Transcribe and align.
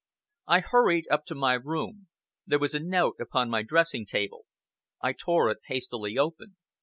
I 0.47 0.61
hurried 0.61 1.07
up 1.11 1.25
to 1.27 1.35
my 1.35 1.53
room. 1.53 2.07
There 2.47 2.57
was 2.57 2.73
a 2.73 2.79
note 2.79 3.17
upon 3.19 3.51
my 3.51 3.61
dressing 3.61 4.07
table. 4.07 4.47
I 4.99 5.13
tore 5.13 5.51
it 5.51 5.59
hastily 5.67 6.17
open. 6.17 6.55